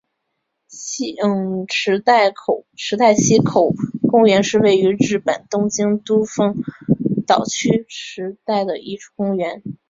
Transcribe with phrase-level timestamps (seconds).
[0.67, 3.71] 池袋西口
[4.09, 6.55] 公园是位于日本东京都丰
[7.27, 9.61] 岛区池袋的一处公园。